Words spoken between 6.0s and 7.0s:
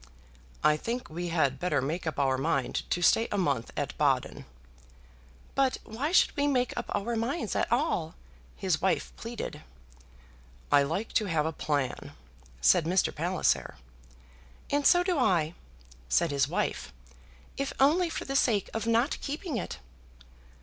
should we make up